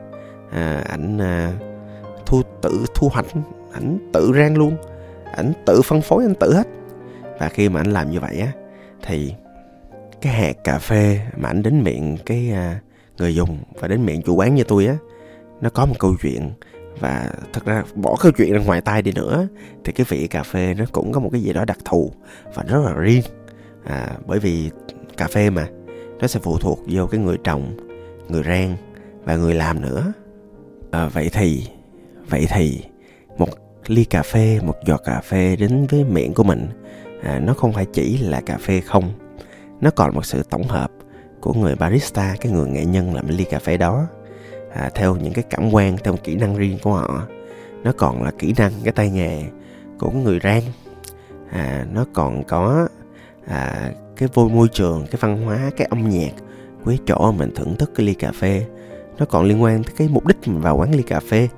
à, 0.50 0.84
ảnh 0.88 1.18
à, 1.18 1.52
thu 2.26 2.42
tự 2.62 2.84
thu 2.94 3.08
hoạch 3.08 3.26
ảnh 3.72 4.10
tự 4.12 4.32
rang 4.36 4.56
luôn. 4.56 4.76
Ảnh 5.36 5.52
tự 5.66 5.82
phân 5.82 6.02
phối 6.02 6.24
anh 6.24 6.34
tự 6.34 6.54
hết. 6.54 6.66
Và 7.38 7.48
khi 7.48 7.68
mà 7.68 7.80
anh 7.80 7.92
làm 7.92 8.10
như 8.10 8.20
vậy 8.20 8.38
á 8.40 8.52
thì 9.02 9.34
cái 10.24 10.32
hạt 10.32 10.64
cà 10.64 10.78
phê 10.78 11.20
mà 11.36 11.48
ảnh 11.48 11.62
đến 11.62 11.82
miệng 11.82 12.16
cái 12.26 12.50
à, 12.50 12.80
người 13.18 13.34
dùng 13.34 13.58
và 13.74 13.88
đến 13.88 14.06
miệng 14.06 14.22
chủ 14.22 14.34
quán 14.34 14.54
như 14.54 14.64
tôi 14.64 14.86
á 14.86 14.96
nó 15.60 15.70
có 15.70 15.86
một 15.86 15.94
câu 15.98 16.16
chuyện 16.22 16.50
và 17.00 17.30
thật 17.52 17.64
ra 17.64 17.82
bỏ 17.94 18.16
câu 18.20 18.32
chuyện 18.32 18.52
ra 18.52 18.58
ngoài 18.58 18.80
tai 18.80 19.02
đi 19.02 19.12
nữa 19.12 19.48
thì 19.84 19.92
cái 19.92 20.06
vị 20.08 20.26
cà 20.26 20.42
phê 20.42 20.74
nó 20.78 20.84
cũng 20.92 21.12
có 21.12 21.20
một 21.20 21.28
cái 21.32 21.40
gì 21.40 21.52
đó 21.52 21.64
đặc 21.64 21.78
thù 21.84 22.12
và 22.54 22.62
rất 22.62 22.78
là 22.84 22.92
riêng. 22.92 23.22
À, 23.84 24.10
bởi 24.26 24.38
vì 24.38 24.70
cà 25.16 25.26
phê 25.26 25.50
mà 25.50 25.68
nó 26.20 26.26
sẽ 26.26 26.40
phụ 26.42 26.58
thuộc 26.58 26.80
vô 26.86 27.06
cái 27.06 27.20
người 27.20 27.36
trồng 27.44 27.76
người 28.28 28.42
rang 28.42 28.76
và 29.24 29.36
người 29.36 29.54
làm 29.54 29.82
nữa. 29.82 30.12
À, 30.90 31.08
vậy 31.08 31.30
thì 31.32 31.66
vậy 32.28 32.46
thì 32.50 32.82
một 33.38 33.48
ly 33.86 34.04
cà 34.04 34.22
phê 34.22 34.60
một 34.62 34.76
giọt 34.86 35.00
cà 35.04 35.20
phê 35.20 35.56
đến 35.56 35.86
với 35.90 36.04
miệng 36.04 36.34
của 36.34 36.44
mình 36.44 36.68
à, 37.22 37.38
nó 37.38 37.54
không 37.54 37.72
phải 37.72 37.86
chỉ 37.92 38.18
là 38.18 38.40
cà 38.40 38.58
phê 38.58 38.80
không 38.80 39.12
nó 39.80 39.90
còn 39.90 40.14
một 40.14 40.26
sự 40.26 40.42
tổng 40.50 40.68
hợp 40.68 40.90
của 41.40 41.52
người 41.52 41.74
barista 41.74 42.36
cái 42.40 42.52
người 42.52 42.68
nghệ 42.68 42.84
nhân 42.84 43.14
làm 43.14 43.28
ly 43.28 43.44
cà 43.44 43.58
phê 43.58 43.76
đó. 43.76 44.06
À, 44.72 44.90
theo 44.94 45.16
những 45.16 45.32
cái 45.32 45.44
cảm 45.50 45.70
quan 45.70 45.96
theo 46.04 46.16
kỹ 46.16 46.36
năng 46.36 46.56
riêng 46.56 46.78
của 46.82 46.92
họ 46.92 47.26
nó 47.84 47.92
còn 47.96 48.22
là 48.22 48.30
kỹ 48.38 48.54
năng 48.56 48.72
cái 48.84 48.92
tay 48.92 49.10
nghề 49.10 49.42
của 49.98 50.10
người 50.10 50.40
rang. 50.42 50.62
À, 51.50 51.86
nó 51.92 52.04
còn 52.12 52.44
có 52.44 52.88
à, 53.46 53.92
cái 54.16 54.28
vô 54.34 54.48
môi 54.48 54.68
trường 54.68 55.06
cái 55.10 55.18
văn 55.20 55.44
hóa 55.44 55.70
cái 55.76 55.86
âm 55.90 56.10
nhạc 56.10 56.32
của 56.84 56.90
cái 56.90 56.98
chỗ 57.06 57.32
mình 57.32 57.50
thưởng 57.54 57.76
thức 57.76 57.90
cái 57.94 58.06
ly 58.06 58.14
cà 58.14 58.32
phê. 58.32 58.66
Nó 59.18 59.26
còn 59.26 59.44
liên 59.44 59.62
quan 59.62 59.84
tới 59.84 59.94
cái 59.96 60.08
mục 60.08 60.26
đích 60.26 60.48
mình 60.48 60.60
vào 60.60 60.76
quán 60.76 60.94
ly 60.94 61.02
cà 61.02 61.20
phê. 61.20 61.48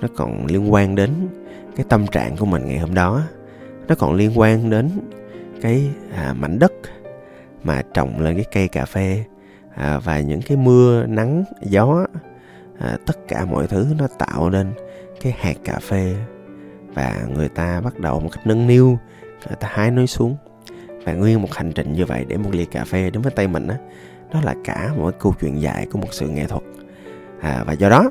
Nó 0.00 0.08
còn 0.16 0.46
liên 0.46 0.72
quan 0.72 0.94
đến 0.94 1.28
cái 1.76 1.86
tâm 1.88 2.06
trạng 2.06 2.36
của 2.36 2.46
mình 2.46 2.66
ngày 2.66 2.78
hôm 2.78 2.94
đó. 2.94 3.22
Nó 3.88 3.94
còn 3.94 4.14
liên 4.14 4.38
quan 4.38 4.70
đến 4.70 4.90
cái 5.60 5.90
à, 6.14 6.34
mảnh 6.38 6.58
đất 6.58 6.72
mà 7.64 7.82
trồng 7.94 8.20
lên 8.20 8.36
cái 8.36 8.44
cây 8.52 8.68
cà 8.68 8.84
phê 8.84 9.24
à, 9.74 9.98
và 9.98 10.20
những 10.20 10.42
cái 10.42 10.56
mưa 10.56 11.06
nắng 11.06 11.44
gió 11.62 12.06
à, 12.78 12.96
tất 13.06 13.28
cả 13.28 13.44
mọi 13.44 13.66
thứ 13.66 13.86
nó 13.98 14.06
tạo 14.18 14.50
nên 14.50 14.72
cái 15.20 15.36
hạt 15.38 15.56
cà 15.64 15.78
phê. 15.78 16.14
Và 16.94 17.16
người 17.34 17.48
ta 17.48 17.80
bắt 17.80 17.98
đầu 17.98 18.20
một 18.20 18.28
cách 18.32 18.46
nâng 18.46 18.66
niu 18.66 18.98
người 19.46 19.56
ta 19.60 19.68
hái 19.70 19.90
nó 19.90 20.06
xuống. 20.06 20.36
Và 21.04 21.12
nguyên 21.12 21.42
một 21.42 21.54
hành 21.54 21.72
trình 21.72 21.92
như 21.92 22.06
vậy 22.06 22.24
để 22.28 22.36
một 22.36 22.50
ly 22.52 22.64
cà 22.64 22.84
phê 22.84 23.10
đến 23.10 23.22
với 23.22 23.32
tay 23.36 23.48
mình 23.48 23.68
á 23.68 23.76
đó 24.32 24.40
là 24.44 24.54
cả 24.64 24.90
một 24.96 25.10
cái 25.10 25.20
câu 25.20 25.34
chuyện 25.40 25.60
dài 25.60 25.86
của 25.92 25.98
một 25.98 26.08
sự 26.10 26.28
nghệ 26.28 26.46
thuật. 26.46 26.62
À, 27.40 27.64
và 27.66 27.72
do 27.72 27.88
đó 27.88 28.10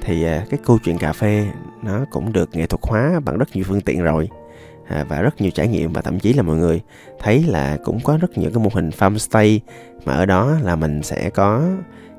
thì 0.00 0.24
à, 0.24 0.46
cái 0.50 0.60
câu 0.64 0.78
chuyện 0.84 0.98
cà 0.98 1.12
phê 1.12 1.46
nó 1.82 2.04
cũng 2.10 2.32
được 2.32 2.50
nghệ 2.52 2.66
thuật 2.66 2.80
hóa 2.82 3.20
bằng 3.24 3.38
rất 3.38 3.48
nhiều 3.54 3.64
phương 3.68 3.80
tiện 3.80 4.02
rồi 4.02 4.28
à, 4.88 5.04
và 5.08 5.22
rất 5.22 5.40
nhiều 5.40 5.50
trải 5.50 5.68
nghiệm 5.68 5.92
và 5.92 6.02
thậm 6.02 6.18
chí 6.18 6.32
là 6.32 6.42
mọi 6.42 6.56
người 6.56 6.80
thấy 7.18 7.42
là 7.42 7.78
cũng 7.84 8.00
có 8.00 8.18
rất 8.20 8.38
nhiều 8.38 8.50
cái 8.54 8.64
mô 8.64 8.70
hình 8.74 8.90
farmstay 8.90 9.58
mà 10.04 10.12
ở 10.14 10.26
đó 10.26 10.56
là 10.62 10.76
mình 10.76 11.02
sẽ 11.02 11.30
có 11.30 11.62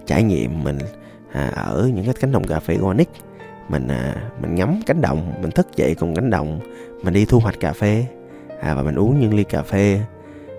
trải 0.05 0.24
nghiệm 0.24 0.63
mình 0.63 0.77
à, 1.31 1.51
ở 1.55 1.89
những 1.95 2.05
cái 2.05 2.13
cánh 2.19 2.31
đồng 2.31 2.48
cà 2.48 2.60
phê 2.60 2.77
organic. 2.81 3.10
Mình 3.69 3.88
à, 3.88 4.15
mình 4.41 4.55
ngắm 4.55 4.79
cánh 4.86 5.01
đồng 5.01 5.34
mình 5.41 5.51
thức 5.51 5.67
dậy 5.75 5.95
cùng 5.95 6.15
cánh 6.15 6.29
đồng 6.29 6.60
mình 7.03 7.13
đi 7.13 7.25
thu 7.25 7.39
hoạch 7.39 7.60
cà 7.60 7.74
phê 7.74 8.05
à, 8.62 8.74
và 8.74 8.84
mình 8.84 8.95
uống 8.95 9.19
những 9.19 9.34
ly 9.34 9.43
cà 9.43 9.62
phê. 9.62 10.01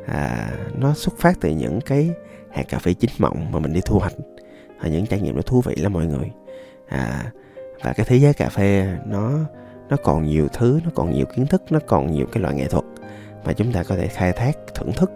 À, 0.07 0.51
nó 0.79 0.95
xuất 0.95 1.19
phát 1.19 1.37
từ 1.41 1.51
những 1.51 1.81
cái 1.81 2.11
hạt 2.51 2.63
cà 2.69 2.79
phê 2.79 2.95
chín 2.95 3.11
mọng 3.19 3.53
mà 3.53 3.59
mình 3.59 3.73
đi 3.73 3.81
thu 3.85 3.99
hoạch. 3.99 4.15
À, 4.81 4.89
những 4.89 5.07
trải 5.07 5.21
nghiệm 5.21 5.37
nó 5.37 5.43
thú 5.43 5.61
vị 5.61 5.75
lắm 5.75 5.93
mọi 5.93 6.07
người. 6.07 6.31
À, 6.89 7.25
và 7.83 7.93
cái 7.93 8.07
thế 8.09 8.17
giới 8.17 8.33
cà 8.33 8.49
phê 8.49 8.97
nó 9.07 9.33
nó 9.89 9.97
còn 9.97 10.25
nhiều 10.25 10.49
thứ 10.53 10.81
nó 10.85 10.91
còn 10.95 11.11
nhiều 11.11 11.27
kiến 11.27 11.47
thức 11.47 11.63
nó 11.71 11.79
còn 11.87 12.13
nhiều 12.13 12.27
cái 12.33 12.43
loại 12.43 12.55
nghệ 12.55 12.67
thuật 12.69 12.85
mà 13.45 13.53
chúng 13.53 13.73
ta 13.73 13.83
có 13.83 13.97
thể 13.97 14.09
khai 14.09 14.33
thác 14.33 14.57
thưởng 14.75 14.93
thức 14.93 15.11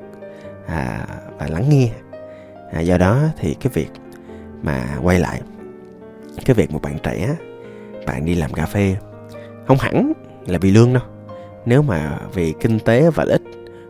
à, 0.67 1.07
và 1.39 1.47
lắng 1.47 1.69
nghe. 1.69 1.91
À, 2.73 2.81
do 2.81 2.99
đó 2.99 3.23
thì 3.39 3.55
cái 3.55 3.71
việc 3.75 3.91
mà 4.63 4.99
quay 5.03 5.21
lại 5.21 5.41
cái 6.45 6.55
việc 6.55 6.71
một 6.71 6.83
bạn 6.83 6.99
trẻ 7.03 7.37
bạn 8.07 8.25
đi 8.25 8.35
làm 8.35 8.53
cà 8.53 8.67
phê 8.67 8.97
không 9.67 9.77
hẳn 9.81 10.13
là 10.47 10.59
vì 10.59 10.71
lương 10.71 10.93
đâu. 10.93 11.03
Nếu 11.67 11.83
mà 11.83 12.19
vì 12.35 12.55
kinh 12.61 12.79
tế 12.79 13.11
và 13.11 13.25
lợi 13.25 13.33
ích 13.33 13.43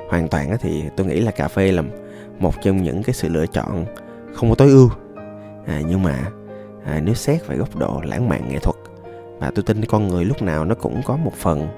hoàn 0.08 0.28
toàn 0.28 0.56
thì 0.60 0.84
tôi 0.96 1.06
nghĩ 1.06 1.20
là 1.20 1.30
cà 1.30 1.48
phê 1.48 1.72
là 1.72 1.82
một 2.38 2.54
trong 2.62 2.82
những 2.82 3.02
cái 3.02 3.14
sự 3.14 3.28
lựa 3.28 3.46
chọn 3.46 3.84
không 4.32 4.48
có 4.48 4.54
tối 4.54 4.68
ưu. 4.68 4.90
À, 5.66 5.80
nhưng 5.88 6.02
mà 6.02 6.18
à, 6.84 7.00
nếu 7.04 7.14
xét 7.14 7.46
về 7.46 7.56
góc 7.56 7.76
độ 7.76 8.00
lãng 8.04 8.28
mạn 8.28 8.48
nghệ 8.48 8.58
thuật 8.58 8.76
và 9.40 9.50
tôi 9.54 9.62
tin 9.62 9.84
con 9.84 10.08
người 10.08 10.24
lúc 10.24 10.42
nào 10.42 10.64
nó 10.64 10.74
cũng 10.74 11.00
có 11.04 11.16
một 11.16 11.34
phần 11.34 11.68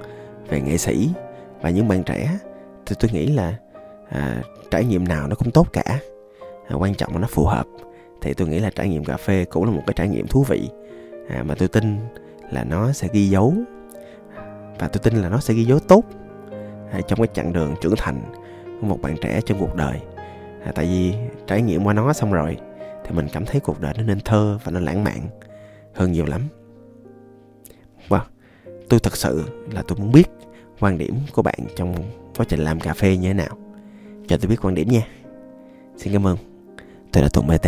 về 0.48 0.60
nghệ 0.60 0.78
sĩ. 0.78 1.10
Và 1.60 1.70
những 1.70 1.88
bạn 1.88 2.02
trẻ 2.02 2.38
thì 2.86 2.96
tôi 3.00 3.10
nghĩ 3.10 3.26
là 3.26 3.54
à, 4.08 4.42
trải 4.70 4.84
nghiệm 4.84 5.08
nào 5.08 5.28
nó 5.28 5.34
cũng 5.34 5.50
tốt 5.50 5.68
cả. 5.72 5.98
À, 6.68 6.74
quan 6.74 6.94
trọng 6.94 7.12
là 7.12 7.18
nó 7.18 7.28
phù 7.30 7.46
hợp. 7.46 7.66
Thì 8.20 8.34
tôi 8.34 8.48
nghĩ 8.48 8.60
là 8.60 8.70
trải 8.70 8.88
nghiệm 8.88 9.04
cà 9.04 9.16
phê 9.16 9.44
cũng 9.44 9.64
là 9.64 9.70
một 9.70 9.82
cái 9.86 9.94
trải 9.96 10.08
nghiệm 10.08 10.26
thú 10.26 10.44
vị. 10.48 10.68
À, 11.28 11.42
mà 11.42 11.54
tôi 11.54 11.68
tin 11.68 11.96
là 12.50 12.64
nó 12.64 12.92
sẽ 12.92 13.08
ghi 13.12 13.28
dấu. 13.28 13.54
Và 14.78 14.88
tôi 14.88 15.00
tin 15.02 15.14
là 15.14 15.28
nó 15.28 15.38
sẽ 15.38 15.54
ghi 15.54 15.64
dấu 15.64 15.78
tốt 15.78 16.04
à, 16.92 17.00
trong 17.00 17.18
cái 17.18 17.28
chặng 17.34 17.52
đường 17.52 17.74
trưởng 17.80 17.94
thành 17.96 18.20
của 18.80 18.86
một 18.86 18.98
bạn 19.02 19.16
trẻ 19.20 19.40
trong 19.46 19.58
cuộc 19.58 19.74
đời. 19.74 20.00
À, 20.64 20.72
tại 20.74 20.86
vì 20.86 21.14
trải 21.46 21.62
nghiệm 21.62 21.84
qua 21.84 21.94
nó 21.94 22.12
xong 22.12 22.32
rồi 22.32 22.56
thì 23.04 23.10
mình 23.14 23.26
cảm 23.32 23.46
thấy 23.46 23.60
cuộc 23.60 23.80
đời 23.80 23.94
nó 23.96 24.02
nên 24.02 24.20
thơ 24.20 24.58
và 24.64 24.72
nó 24.72 24.80
lãng 24.80 25.04
mạn 25.04 25.20
hơn 25.94 26.12
nhiều 26.12 26.26
lắm 26.26 26.48
wow 28.08 28.20
tôi 28.88 29.00
thật 29.00 29.16
sự 29.16 29.42
là 29.70 29.82
tôi 29.88 29.98
muốn 29.98 30.12
biết 30.12 30.30
quan 30.80 30.98
điểm 30.98 31.14
của 31.32 31.42
bạn 31.42 31.58
trong 31.76 31.94
quá 32.36 32.46
trình 32.48 32.60
làm 32.60 32.80
cà 32.80 32.94
phê 32.94 33.16
như 33.16 33.28
thế 33.28 33.34
nào. 33.34 33.58
Cho 34.28 34.36
tôi 34.36 34.48
biết 34.48 34.56
quan 34.62 34.74
điểm 34.74 34.88
nha. 34.88 35.06
Xin 35.96 36.12
cảm 36.12 36.26
ơn. 36.26 36.36
Tôi 37.12 37.22
là 37.22 37.28
tùng 37.32 37.46
bt 37.46 37.66